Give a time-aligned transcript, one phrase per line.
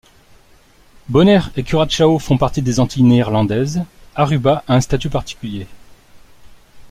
[1.09, 3.83] Bonaire et Curaçao font partie des Antilles néerlandaises,
[4.15, 5.67] Aruba a un statut particulier.